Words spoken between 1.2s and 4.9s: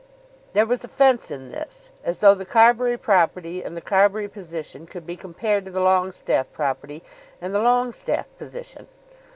in this; as though the Carbury property and the Carbury position